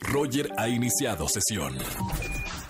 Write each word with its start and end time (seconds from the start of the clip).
Roger 0.00 0.48
ha 0.56 0.68
iniciado 0.68 1.28
sesión. 1.28 1.76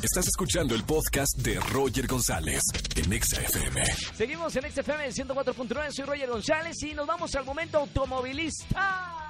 Estás 0.03 0.27
escuchando 0.27 0.75
el 0.75 0.85
podcast 0.85 1.37
de 1.39 1.61
Roger 1.73 2.07
González 2.07 2.63
en 2.97 3.13
Exa 3.13 3.41
FM. 3.41 3.85
Seguimos 4.17 4.57
en 4.57 4.71
XFM 4.71 5.09
104.9, 5.09 5.93
soy 5.93 6.05
Roger 6.05 6.29
González 6.29 6.83
y 6.83 6.95
nos 6.95 7.07
vamos 7.07 7.35
al 7.35 7.45
momento 7.45 7.79
automovilista. 7.79 9.22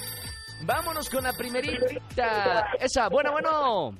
Vámonos 0.65 1.09
con 1.09 1.23
la 1.23 1.33
primerita. 1.33 2.67
Esa, 2.79 3.09
bueno, 3.09 3.31
bueno. 3.31 3.93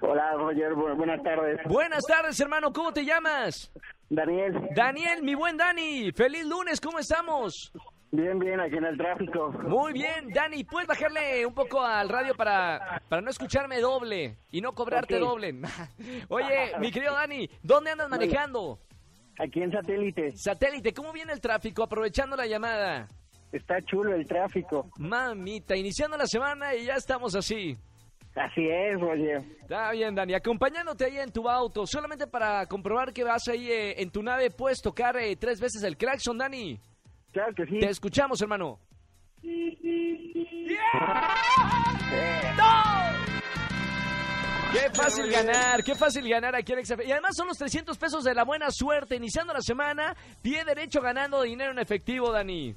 Hola, 0.00 0.32
Roger, 0.34 0.72
bu- 0.74 0.96
buenas 0.96 1.22
tardes. 1.22 1.58
Buenas 1.64 2.04
tardes, 2.06 2.38
hermano. 2.40 2.72
¿Cómo 2.72 2.92
te 2.92 3.04
llamas? 3.04 3.70
Daniel, 4.10 4.68
Daniel, 4.74 5.22
mi 5.22 5.34
buen 5.34 5.56
Dani. 5.56 6.12
Feliz 6.12 6.44
lunes, 6.46 6.80
¿cómo 6.80 6.98
estamos? 6.98 7.72
bien, 8.10 8.38
bien, 8.38 8.58
aquí 8.58 8.76
en 8.76 8.84
el 8.84 8.96
tráfico. 8.96 9.50
Muy 9.64 9.92
bien, 9.92 10.30
Dani, 10.32 10.64
¿puedes 10.64 10.86
bajarle 10.88 11.44
un 11.44 11.52
poco 11.52 11.82
al 11.84 12.08
radio 12.08 12.34
para, 12.34 13.02
para 13.08 13.20
no 13.20 13.28
escucharme 13.28 13.80
doble 13.80 14.38
y 14.50 14.60
no 14.62 14.72
cobrarte 14.72 15.18
doble? 15.18 15.54
Oye, 16.30 16.72
mi 16.78 16.90
querido 16.90 17.12
Dani, 17.12 17.50
¿dónde 17.62 17.90
andas 17.90 18.08
manejando? 18.08 18.78
Aquí 19.38 19.62
en 19.62 19.70
satélite. 19.70 20.32
Satélite, 20.36 20.92
¿cómo 20.92 21.12
viene 21.12 21.32
el 21.32 21.40
tráfico? 21.40 21.82
Aprovechando 21.84 22.36
la 22.36 22.46
llamada. 22.46 23.08
Está 23.52 23.80
chulo 23.82 24.14
el 24.14 24.26
tráfico. 24.26 24.90
Mamita, 24.98 25.76
iniciando 25.76 26.16
la 26.16 26.26
semana 26.26 26.74
y 26.74 26.84
ya 26.86 26.94
estamos 26.94 27.34
así. 27.34 27.76
Así 28.34 28.68
es, 28.68 29.00
Roger. 29.00 29.42
Está 29.62 29.90
bien, 29.92 30.14
Dani. 30.14 30.34
Acompañándote 30.34 31.06
ahí 31.06 31.18
en 31.18 31.32
tu 31.32 31.48
auto, 31.48 31.86
solamente 31.86 32.26
para 32.26 32.66
comprobar 32.66 33.12
que 33.12 33.24
vas 33.24 33.48
ahí 33.48 33.70
eh, 33.70 34.00
en 34.00 34.10
tu 34.10 34.22
nave, 34.22 34.50
puedes 34.50 34.80
tocar 34.80 35.16
eh, 35.16 35.34
tres 35.36 35.60
veces 35.60 35.82
el 35.82 35.96
claxon, 35.96 36.38
Dani. 36.38 36.78
Claro 37.32 37.54
que 37.54 37.66
sí. 37.66 37.78
Te 37.80 37.88
escuchamos, 37.88 38.40
hermano. 38.40 38.78
Qué 44.72 44.90
fácil 44.92 45.30
ganar, 45.30 45.82
qué 45.82 45.94
fácil 45.94 46.28
ganar 46.28 46.54
aquí 46.54 46.72
en 46.72 46.84
XFM. 46.84 47.04
Y 47.04 47.12
además 47.12 47.34
son 47.34 47.48
los 47.48 47.56
300 47.56 47.96
pesos 47.96 48.24
de 48.24 48.34
la 48.34 48.44
buena 48.44 48.70
suerte. 48.70 49.16
Iniciando 49.16 49.52
la 49.52 49.62
semana, 49.62 50.14
pie 50.42 50.64
derecho 50.64 51.00
ganando 51.00 51.42
dinero 51.42 51.72
en 51.72 51.78
efectivo, 51.78 52.30
Dani. 52.30 52.76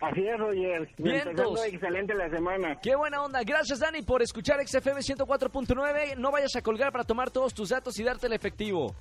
Así 0.00 0.26
es, 0.26 0.38
Roger. 0.38 0.88
Vientos. 0.98 1.64
Excelente 1.64 2.14
la 2.14 2.30
semana. 2.30 2.78
Qué 2.82 2.94
buena 2.94 3.22
onda. 3.22 3.42
Gracias, 3.42 3.80
Dani, 3.80 4.02
por 4.02 4.22
escuchar 4.22 4.66
XFM 4.66 5.00
104.9. 5.00 6.16
No 6.16 6.30
vayas 6.30 6.56
a 6.56 6.62
colgar 6.62 6.92
para 6.92 7.04
tomar 7.04 7.30
todos 7.30 7.54
tus 7.54 7.70
datos 7.70 7.98
y 7.98 8.04
darte 8.04 8.26
el 8.26 8.32
efectivo. 8.32 8.94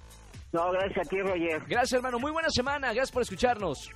No, 0.52 0.72
gracias 0.72 1.08
a 1.08 1.10
ti, 1.10 1.22
Roger. 1.22 1.62
Gracias, 1.68 1.94
hermano. 1.94 2.20
Muy 2.20 2.32
buena 2.32 2.50
semana. 2.50 2.88
Gracias 2.88 3.12
por 3.12 3.22
escucharnos. 3.22 3.90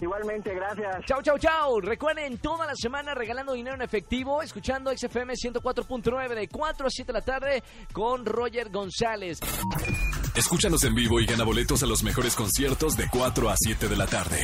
Igualmente, 0.00 0.54
gracias. 0.54 1.04
Chau, 1.06 1.22
chau, 1.22 1.38
chau. 1.38 1.80
Recuerden, 1.80 2.38
toda 2.38 2.66
la 2.66 2.74
semana 2.74 3.14
regalando 3.14 3.52
dinero 3.52 3.76
en 3.76 3.82
efectivo, 3.82 4.42
escuchando 4.42 4.90
XFM 4.96 5.34
104.9 5.34 6.34
de 6.34 6.48
4 6.48 6.86
a 6.86 6.90
7 6.90 7.12
de 7.12 7.18
la 7.18 7.24
tarde 7.24 7.62
con 7.92 8.26
Roger 8.26 8.70
González. 8.70 9.40
Escúchanos 10.34 10.84
en 10.84 10.94
vivo 10.94 11.18
y 11.18 11.26
gana 11.26 11.44
boletos 11.44 11.82
a 11.82 11.86
los 11.86 12.02
mejores 12.02 12.34
conciertos 12.34 12.96
de 12.96 13.08
4 13.08 13.48
a 13.48 13.54
7 13.56 13.88
de 13.88 13.96
la 13.96 14.06
tarde 14.06 14.38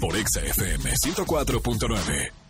por 0.00 0.16
Exa 0.16 0.40
FM 0.40 0.90
104.9. 0.90 2.45